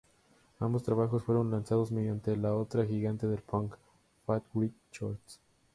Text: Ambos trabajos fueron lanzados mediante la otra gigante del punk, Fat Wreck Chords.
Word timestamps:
Ambos 0.57 0.81
trabajos 0.81 1.23
fueron 1.23 1.51
lanzados 1.51 1.91
mediante 1.91 2.35
la 2.35 2.55
otra 2.55 2.87
gigante 2.87 3.27
del 3.27 3.43
punk, 3.43 3.75
Fat 4.25 4.43
Wreck 4.55 4.73
Chords. 4.91 5.39